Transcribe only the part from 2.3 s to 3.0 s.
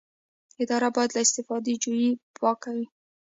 پاکه وي.